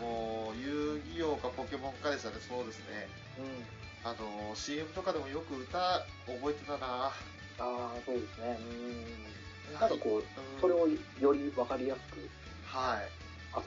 [0.00, 3.08] もう、遊戯王かポケモンかでしたね、そうですね。
[3.38, 3.64] うん
[4.02, 7.12] あの、CM とかでもよく歌覚えてたなあ
[7.60, 10.24] あそうですねうんななんかこう
[10.58, 12.16] それをより分かりやすく
[12.64, 13.08] はい。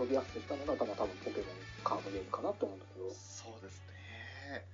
[0.01, 3.77] 遊びやすくしたのが多分多分ポケモンカードゲームかなと思うんだけどそうです
[4.49, 4.65] ね。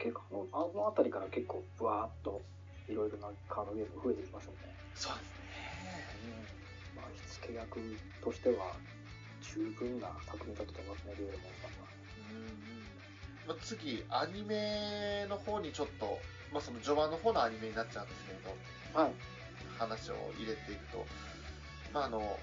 [0.00, 2.40] 結構あの辺りから結構ブワーっと
[2.88, 5.44] いろいろなカードゲーム増えてきましたもんね、ーそうですね。
[6.96, 7.78] まあ火付け役
[8.24, 8.74] としては
[9.40, 11.88] 十分な作品だと思いますねデュエルモンさんは。
[12.30, 12.90] うんうん。
[13.46, 16.18] まあ、次、アニメの方にちょっと、
[16.52, 19.12] まあ、その序盤の方のアニメになっちゃうんですけれど、はい。
[19.78, 21.06] 話を入れていくと、
[21.92, 22.38] まあ、あの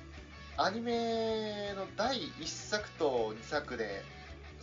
[0.57, 4.01] アニメの第1作と2作で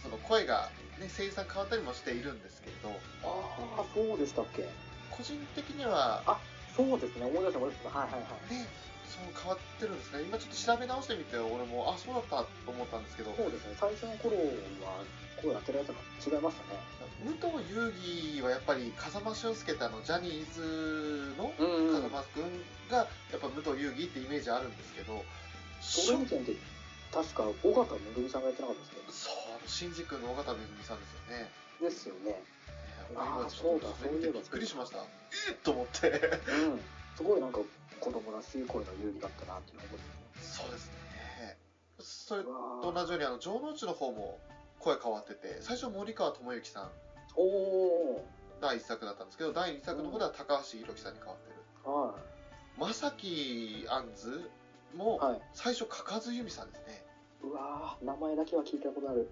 [0.03, 2.91] その声が、ね、声優さん変わったりもしているんですけれど。
[3.25, 4.69] ああそうでしたっけ？
[5.11, 6.39] 個人的には、あ
[6.77, 7.27] そうですね。
[7.27, 7.91] 思い出した思い出した。
[7.91, 8.55] はいはいはい。
[8.55, 8.67] ね、
[9.07, 10.23] そう変わってるんですね。
[10.23, 13.35] 今ちょっと調べ直してみて俺もあそうだったと思ったんですけど。
[13.37, 13.77] そうですね。
[13.79, 14.37] 最初の頃
[14.83, 15.03] は
[15.43, 16.81] 声当てられたの違いましたね。
[17.25, 17.93] 武藤遊
[18.39, 22.45] 戯はやっぱり風間俊介ってあのジャニーズのうん風間君
[22.91, 23.05] がや
[23.37, 25.25] っぱ武藤遊戯ってイメージあるんですけど。
[25.81, 26.35] それ見て
[27.13, 29.35] 確か尾形めぐみさんがやってなかったですそう
[29.67, 31.51] 新宿の尾形めぐみさんですよね。
[31.81, 32.43] ねですよね。
[33.17, 34.99] あー今ちょっとそうだそういえばびっくりしました。
[34.99, 36.11] えっと思って。
[36.11, 36.81] うん。
[37.17, 37.61] すごいなんか
[38.01, 40.01] 子供らしい声の遊戯だったなっていうのを覚
[40.35, 41.57] えてそうですね。
[42.01, 44.41] それと同じようにあの城之内の方も
[44.81, 46.91] 声変わってて最初森川智之さん。
[47.37, 48.25] おお
[48.61, 51.91] 第1作だったんですけど第2作の方では高橋宏樹さんに変わってる。
[51.91, 52.15] は
[52.79, 54.51] 正木杏ズ
[54.95, 55.41] もいはい。
[55.53, 57.05] 最初かかずゆみさんですね。
[57.43, 59.29] うわー名前だけは聞いたことある。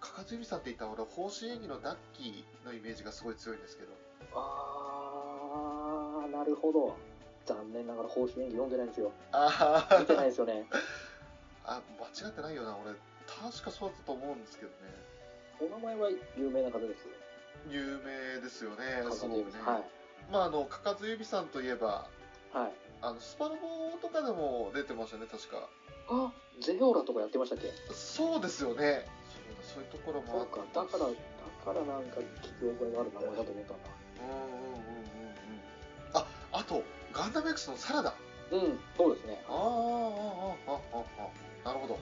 [0.00, 3.92] かかずゆみさんって言ったら俺方針演技のダッキーのイメージがすごい強いんですけど。
[4.34, 6.96] あーなるほど。
[7.46, 9.12] 残念ながら方針演技読んでないんですよ。
[9.32, 10.66] あ見てないですよね。
[11.64, 12.94] あ間違ってないよな俺。
[13.26, 14.74] 確かそうだったと思うんですけどね。
[15.60, 17.14] お名前は有名な方ですよ
[17.70, 19.82] 有名ですよねカすごくね、はい。
[20.30, 22.08] まああのかかずゆみさんといえば
[22.52, 25.68] はいあのスパロボとかでも出てましたね確か。
[26.08, 27.72] あゼオラとかやってましたっけ？
[27.92, 29.06] そうですよね。
[29.28, 31.14] そうだそういうところもそうかだからだ
[31.64, 35.60] からなんか聞き覚えがある名前だと思ったんだうんうんうんうんうん。
[36.12, 38.14] ああとガンダム X のサラダ。
[38.52, 39.42] うんそうですね。
[39.48, 41.68] あーあーあーあーあー。
[41.68, 41.98] あなるほど。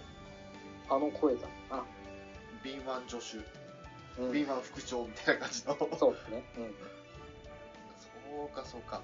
[0.91, 1.49] あの声だ。
[1.71, 1.85] あ。
[2.63, 4.23] 敏腕助手。
[4.23, 4.33] うん。
[4.33, 5.77] 敏腕副長みたいな感じの。
[5.99, 6.45] そうですね。
[6.59, 6.75] うん。
[7.97, 9.01] そうかそうか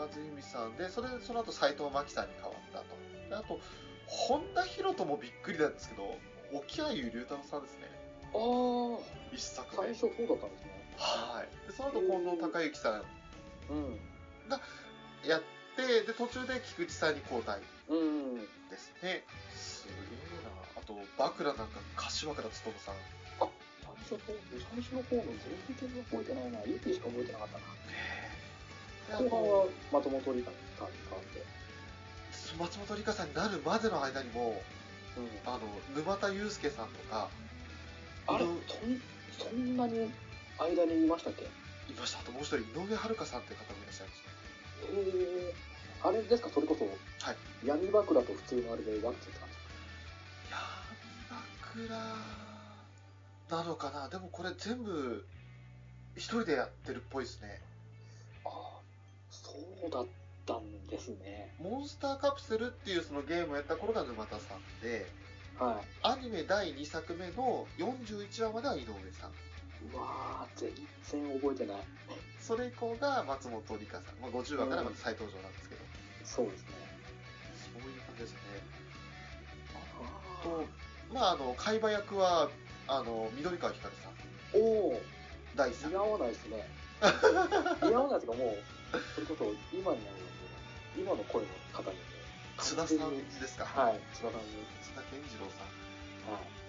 [0.00, 2.84] かかずゆみさんでそれでその後斎藤真希さんに変わったと。
[3.28, 3.60] であと
[4.06, 6.16] 本田博人もびっくりなんですけど
[6.52, 7.84] 沖合龍太郎さんですね。
[8.32, 8.98] ああ
[9.32, 9.92] 一作目。
[9.92, 10.72] 最初そうだったんですね。
[10.96, 11.68] はい。
[11.68, 13.04] でその後近藤孝之さん。
[13.70, 14.00] うん。
[15.28, 15.42] やっ
[15.76, 17.60] てで途中で菊池さんに交代。
[17.88, 19.22] うんですね。
[19.52, 20.50] すげえな。
[20.80, 22.94] あとバクラなんか柏倉勉さん。
[24.00, 24.36] 最初そう
[24.72, 25.22] 最初の方の
[25.78, 26.64] 全然覚えてないな。
[26.64, 27.60] ユキしか覚えてなかったな。
[27.60, 27.68] で
[28.26, 28.29] あ
[29.18, 31.44] 後半とは松本里香さんに変わって
[32.58, 34.62] 松本里香さんになるまでの間にも
[35.16, 35.28] うん。
[35.44, 35.60] あの
[35.96, 37.28] 沼田祐介さんとか
[38.28, 39.02] あれそん、
[39.50, 40.10] そんなに
[40.58, 41.42] 間にいましたっけ？
[41.42, 42.20] へいました。
[42.20, 44.30] あともう一人井上遥さんっていう方もいらっしゃいました。
[44.94, 45.54] え。
[46.02, 47.36] あれですか、それこそ、はい。
[47.66, 49.60] 闇枕と普通のあれで分けてたんです
[51.76, 51.98] 闇枕
[53.50, 54.08] なのかな？
[54.08, 55.26] でもこれ全部
[56.16, 57.60] 一人でやってるっぽいですね
[59.50, 60.06] そうだっ
[60.46, 61.54] たんですね。
[61.58, 65.06] モンスターカプセルっていうそのゲームをやった頃が沼田さんで
[65.58, 69.34] はアニメ第2作目の41話までは井上さんい。
[69.92, 70.72] うわー、
[71.10, 71.82] 全然覚えてない。
[72.40, 75.80] それ以降が松本梨香さん、まあ、50話からまた再登場なんですけど、
[76.24, 76.68] そうですね。
[77.72, 78.38] そういう感じですね
[80.40, 80.64] あと
[81.12, 82.50] まああの海馬役は
[82.88, 85.00] あの緑川光さんーおお、
[85.54, 86.68] 第3似合わないですね。
[87.82, 88.58] 似合わないというかもう、
[89.14, 90.02] それこそ今ので、
[90.96, 92.02] 今の声の方にも
[92.58, 94.64] う、津田さんですか、はい、津田さんに。
[94.82, 96.60] 津田健次郎さんはい。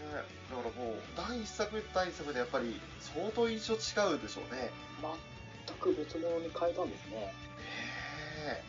[0.00, 4.70] ねだからもう第1作第2作目でやっぱり相当印象違うでしょうね
[5.66, 7.16] 全く別物に変えたんですね。
[7.20, 7.32] ね
[8.48, 8.62] え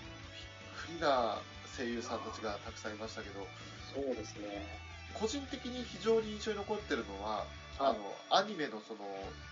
[0.89, 1.39] びっくりな
[1.77, 3.47] 声優さんたちがたくさんいましたけど
[3.95, 4.67] そうですね。
[5.13, 7.45] 個人的に非常に印象に残ってるのは、
[7.79, 8.99] あはいのアニメのその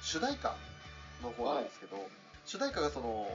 [0.01, 0.55] 主題歌
[1.21, 1.97] の方なんですけど、
[2.49, 3.29] 主題歌がその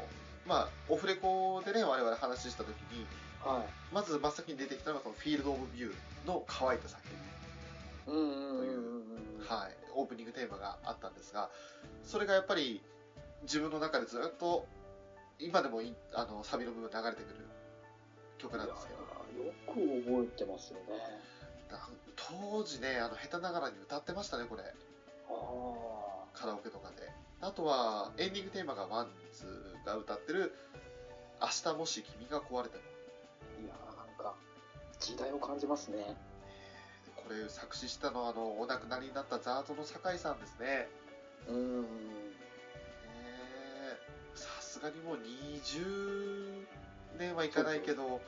[0.44, 3.06] まあオフレコでね我々話しした時に
[3.44, 3.94] はい。
[3.94, 6.96] まず真っ先に出てきたのがそのフィールド・オブ・ビューの乾いた叫
[8.08, 9.44] びうんう。
[9.46, 11.48] はい、オープニングテーマがあったんですが
[12.02, 12.82] それがやっぱり
[13.42, 14.66] 自分の中でずっと
[15.38, 17.46] 今でもいあのサビの部分流れてくる
[18.38, 19.74] 曲なんですけどよく
[20.10, 20.98] 覚えてますよね。
[21.70, 21.78] な
[22.16, 24.62] 当時ねあの下手ながらに歌ってましたねこれ。
[26.32, 27.08] カラオケとかで
[27.44, 30.54] あとはエンディングテーマがワンツーが歌ってる
[31.42, 32.82] 「明日もし君が壊れても
[33.62, 34.34] いやーなんか、
[34.98, 36.16] 時代を感じますね。」
[37.16, 40.88] これ作詞したのはあのお亡くなりになったザートの酒井さんですね
[41.48, 41.82] うん。
[41.82, 41.88] ね
[43.12, 43.98] え
[44.34, 46.66] さすがにもう20
[47.18, 48.20] 年はいかないけど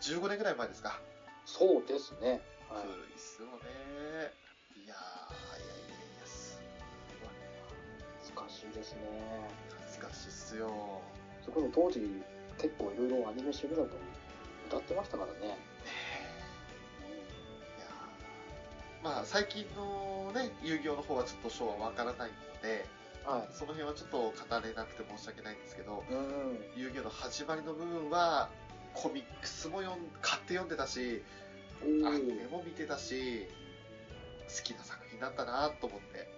[0.00, 1.00] 15年ぐらい前ですか
[1.46, 2.40] そうですね。
[2.68, 2.88] 古はい。
[2.88, 4.32] いっすよね
[4.84, 5.43] いやー
[8.34, 9.00] 難しいですね。
[9.86, 11.00] 懐かしいっすよ
[11.42, 12.00] それこそ当時、
[12.58, 13.96] 結構いろいろアニメシミュラート
[14.68, 15.48] 歌ってましたからね。
[15.48, 15.58] ね
[19.02, 22.86] まあ最近のね遊戯王の方はちょっと賞はわからないので
[23.24, 26.14] はその辺はちょっと語れなくて申し訳ないんですけどい。
[26.14, 26.80] うん。
[26.80, 28.48] 遊戯王の始まりの部分は
[28.94, 31.22] コミックスも読ん買って読んでたし
[31.82, 33.46] おアニメーも見てたし
[34.48, 36.28] 好きな作品だったなと思って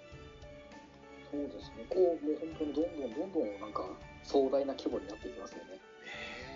[1.30, 1.84] そうですね。
[1.88, 3.82] こう、もう本当にどんどんどんどんなんか
[4.24, 5.80] 壮大な規模になっていきますよね。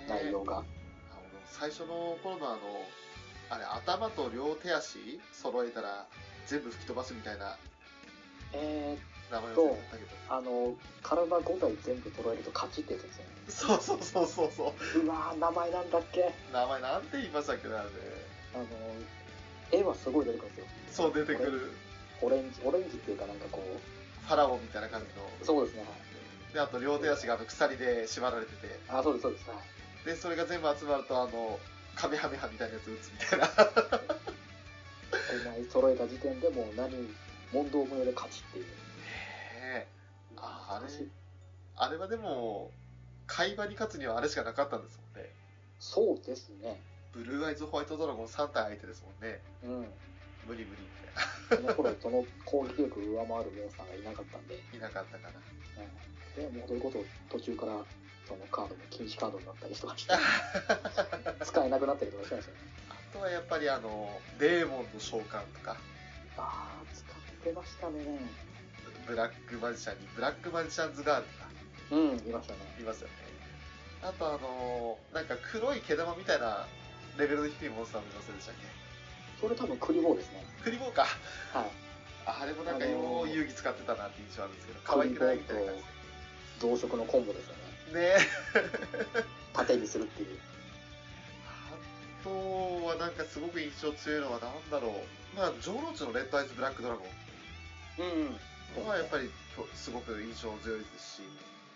[0.08, 0.62] 内容が。
[1.46, 2.58] 最初の頃のあの
[3.50, 6.06] あれ頭と両手足揃えたら
[6.46, 7.56] 全部吹き飛ばすみたいな
[8.52, 8.96] え
[9.30, 13.24] 名前を忘れたけどー、あの、体5体全部揃えると勝ちってやつですね。
[13.48, 17.90] そうそうそうそうそううわー、名前なんだっけ名前なんて言いましたっけねあれね
[18.54, 18.66] あの、
[19.70, 21.06] 絵はすごい出てくるんですよ。
[21.06, 21.72] そう出てくる
[22.22, 25.88] オレンジ、オレンジっていうかなんかこう、ファラオみたいな感じのそうですね、は
[26.50, 26.54] い。
[26.54, 29.48] であと両手足があの鎖で縛られててあ、そうです、そうです。
[29.48, 30.06] はい。
[30.06, 31.58] でそれが全部集まるとあの
[31.94, 36.90] カメハメハみたいなやつ撃つみたいな5枚揃えた時点でもう何、
[37.52, 38.64] 問答無用で勝ちっていう。
[38.64, 38.70] ね
[39.62, 39.86] え
[40.36, 40.92] ああれ
[41.76, 42.70] あれはでも
[43.26, 45.30] 会話に勝つにはあれしかなかったんですもんね
[45.78, 46.80] そうですね。
[47.12, 49.86] ブルーアイズホワイトドラゴン3体相手ですもんねうん。
[50.50, 50.90] 無理無理み
[51.56, 55.38] その頃、その攻撃力を上回るモンスターがいなかったんで、たいなかったかな
[56.38, 57.72] うん、でもうそれこそ途中から
[58.26, 60.18] そのカードも禁止カードになったりしてました。
[61.46, 62.58] 使えなくなったりとかしてましたね。
[62.90, 65.76] あとはやっぱりあのデーモンの召喚とか
[66.36, 68.02] ああ、使ってましたね。
[69.06, 71.50] ブラックマジシャンにブラックマジシャンズガールとか
[71.90, 72.60] うん、いましたね。
[72.78, 73.14] いますよね
[74.02, 76.66] あとあのなんか黒い毛玉みたいな
[77.18, 78.80] レベルの低いモンスターもいませんでしたっけ？
[79.40, 80.44] それ多分クリボーですね。
[80.62, 81.02] クリボーか
[81.52, 81.70] はい。
[82.26, 85.82] あれもなんかあのーよう遊戯使ってたなって印象あるんですけど可愛くないみたいな感じ
[86.60, 87.60] 増殖のコンボですよね。
[87.92, 88.16] でね
[89.54, 90.38] 縦にするっていう。
[92.20, 94.88] あとはなんかすごく印象強いのはなんだろ
[95.34, 97.06] うまあジョーローチのレッドアイズブラックドラゴ
[97.98, 98.82] うん。
[98.82, 99.30] ンはやっぱり
[99.74, 101.22] すごく印象強いですし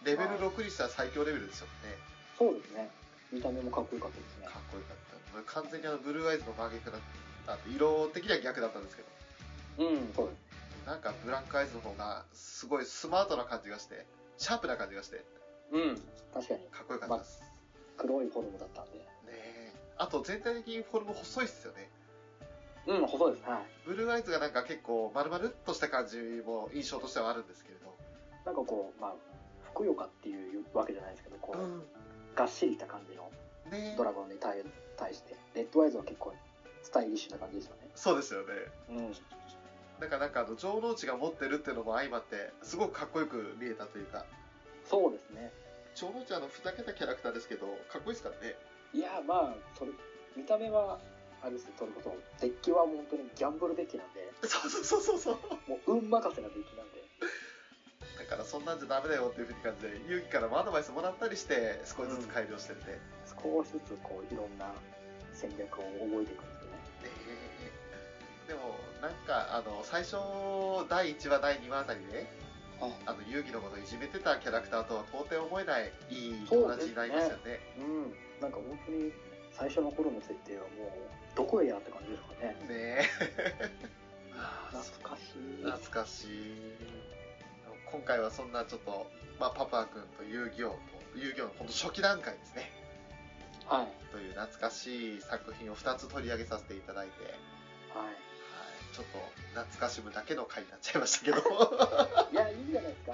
[0.04, 1.96] レベル6にしたら最強レベルですよね
[2.38, 2.90] そうですね。
[3.32, 4.52] 見た目もかっこよかったですねか。
[4.52, 7.00] っこよかった完全にあのブルーアイズの真逆だっ
[7.46, 9.02] た色的には逆だったんですけ
[9.78, 10.86] どうん、そうです。
[10.86, 15.24] なんかブラックアイズの方がすごいスマートな感じがしてシャープな感じがして
[15.72, 16.00] うん。
[16.32, 16.60] 確かに。
[16.70, 17.42] かっこよかったです、
[17.96, 18.98] 黒いフォルムだったんで。
[18.98, 21.88] ねえあと全体的にフォルム細いっすよね
[22.86, 23.48] うん、細いです。
[23.48, 23.62] はい。
[23.86, 27.94] ブルーアイズがなんか結構丸々っとした感じも印象としてはあるんですけれど。
[28.44, 29.14] なんかこう、まあ、
[29.62, 31.82] ふくよかっていうわけじゃないですけど、こう、うん。
[32.34, 33.30] がっしりした感じの
[33.70, 34.62] ねドラゴンに対
[34.98, 36.36] 対して、レッドアイズは結構ス
[36.94, 37.90] タイリッシュな感じでしたね。
[37.96, 38.46] そうですよね。
[38.88, 39.14] うん。
[40.00, 44.24] なんかなんかあの、城之内が持ってるっていうのも相まって、すごくかっこよく見えたというか、
[44.86, 45.52] そうですね。
[45.94, 48.54] 城之内はあの、ふざけたキャラクターですけど、かっこいいですからね。
[48.92, 49.90] いや、まあ、それ、
[50.36, 51.00] 見た目は、
[51.42, 55.70] あれですね、それこそ、デッキは本当にギャンブルデッキなんで、そうそうそうそうそう。
[55.70, 57.04] もう運任せなデッキなんで、
[58.18, 62.98] だからそんなんじゃダメだよっていうふうに感じで、遊戯からもアドバイスもらったりして、少しずつ改良してって。
[63.26, 64.72] 少しずつこう、いろんな
[65.32, 66.53] 戦略を覚えていく。
[68.46, 70.16] でも、なんか、あの、最初、
[70.88, 72.26] 第1話、第2話あたりで、
[72.80, 72.92] はい。
[73.06, 77.60] あの、遊戯のことをいじめてたキャラクターとは到底思えない、いい友達になりますよね。
[77.78, 78.40] うん。
[78.40, 79.12] なんか本当に、
[79.52, 82.56] 最初の頃の設定はもう、どこへやって感じですかね。
[82.68, 83.70] ねえ。
[84.72, 85.20] 懐かし
[85.60, 85.64] い。
[85.64, 86.74] 懐かしい。
[87.90, 89.06] 今回はそんなちょっと、
[89.38, 90.78] まあ、パパ君と遊戯王と、
[91.16, 92.72] 遊戯王の本当初期段階ですね。
[93.66, 94.12] はい。
[94.12, 97.24] という懐かしい作品を2つ取り上げさせていただいて、
[97.96, 98.33] はい。
[98.94, 99.18] はい、ちょっと
[99.60, 101.38] 懐かしむだけの回になっちゃいましたけど。
[102.32, 103.12] いや、いいんじゃないですか。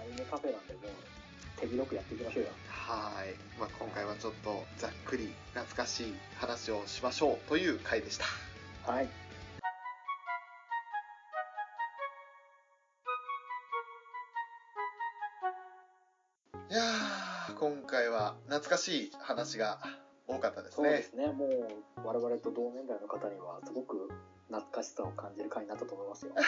[0.00, 2.50] アニメカフェなんで、もう、手広くやっていきましょうよ。
[2.68, 3.34] はい。
[3.58, 8.26] まあ、今回はちょっとざっくり懐かしい話をしましょうという回でした。
[8.90, 9.08] はい。
[16.70, 19.78] いやー、今回は懐かしい話が
[20.26, 21.14] 多かったですねそうです。
[21.14, 21.26] ね。
[21.28, 21.50] もう、
[22.04, 24.08] 我々と同年代の方には、すごく
[24.48, 26.32] 懐かしさを感じる回になったと思いますよ。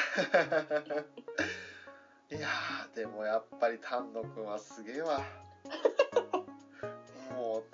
[2.31, 5.21] いやー、でもやっぱり丹野くんはすげえわ。
[7.37, 7.65] もう、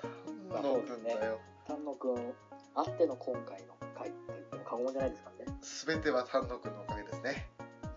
[0.52, 1.40] 丹野くんだよ。
[1.66, 2.34] 丹野くん
[2.74, 5.58] あっての今回の回って言っても過言じゃないですからね。
[5.62, 7.48] すべては丹野くんのおかげですね。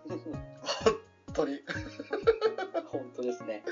[0.06, 1.56] 本当に。
[1.56, 1.64] い
[2.92, 3.64] 本当ですね。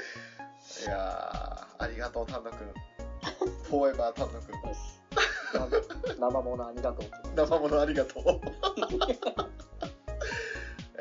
[0.91, 2.73] やー、ありがとう丹野くん。
[3.63, 4.61] フォーエバー丹野くん。
[6.17, 7.05] 生物ありがとう。
[7.35, 8.23] 生物ありがとう。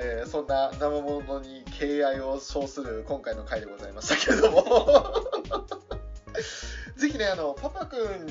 [0.03, 4.65] えーそんな生物に敬愛を称する今回の回でございましたけれども
[6.97, 8.27] ぜひねあのパパくん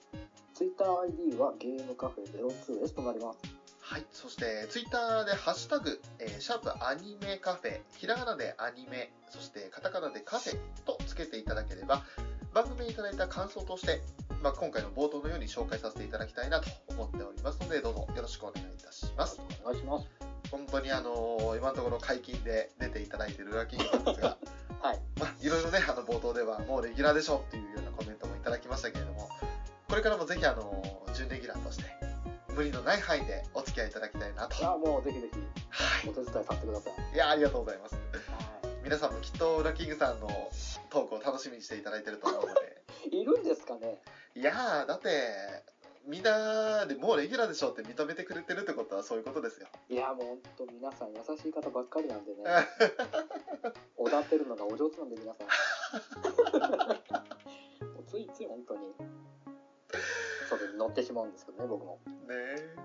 [0.53, 3.56] ツイッター ID はゲームカフェ02ですとなります。
[3.89, 12.03] はい、そしてツイッターでハッシュタグ、えーシャープアニメカフェ、ひらがなでアニメ、そしてカタカナでカフェとつけていただければ、
[12.53, 14.03] 番組にいただいた感想として、
[14.43, 19.41] まあ、今回の冒頭のように紹介させていただきたいなと思っておりますので、どうぞよろしくお願いいたします。
[19.63, 20.09] お願いします。
[20.51, 24.37] 本当にあのー今のところ解禁で出ていただいているラッキーさんですが、
[24.83, 25.01] はい。
[25.21, 29.29] まあ、いろいろね、あの冒頭ではもうレギュラーでしょっていうようなコメントもいただきましたけれども、
[29.89, 31.96] これからもぜひあのー準レギュラーとして、
[32.57, 34.67] 無理のない範囲でお付き合いいただきたいなと。
[34.67, 35.39] あもうぜひぜひ
[35.69, 37.15] はいお手伝いさせてください。
[37.15, 37.95] いや、ありがとうございます。
[37.95, 38.01] は
[38.83, 40.29] 皆さんもきっと、ウラキングさんの
[40.89, 42.83] トークを楽しみにしていただいてると思うので。
[43.11, 43.13] い。
[43.21, 44.01] いるんですかね？
[44.35, 45.65] いやー、だって、
[46.07, 49.67] みんなでもうレギュラーでしょって認めてくれてるってことはそういうことですよ。
[49.91, 52.43] いや、もう本当皆さん優しい方ばっかりなんでね。
[53.99, 55.49] 踊ってるのがお上手なんで皆さん。
[58.07, 58.95] ついつい本当に
[60.77, 61.99] 乗ってしまうんですけどね、僕も。
[62.07, 62.77] ねえ。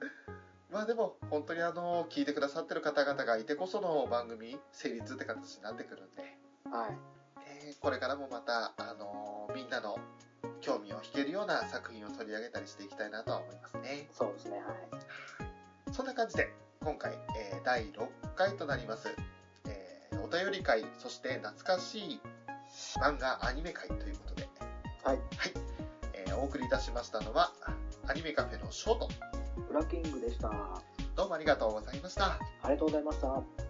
[0.70, 6.22] まあでも、本当にあの、聞いてくださってる方々がいてこその番組、成立って形になってくるんで、
[6.70, 6.98] はい。
[7.46, 9.98] えーこれからもまた、あのみんなの
[10.60, 14.08] 興味を引けるような作品を取り上げたりしていきたいなとは思いますね。
[14.12, 15.92] そうですね、はい。
[15.92, 19.08] そんな感じで、今回、えー第6回となります、
[19.66, 22.20] えーお便り会、そして懐かしい
[23.00, 24.48] 漫画アニメ会ということで、
[25.04, 25.16] はい。
[25.16, 25.71] えーお
[26.42, 27.52] お送りいたしましたのは、
[28.08, 29.08] アニメカフェのショート。
[29.68, 30.50] ブラッキングでした。
[31.14, 32.32] どうもありがとうございました。
[32.32, 33.61] ありがとうございました。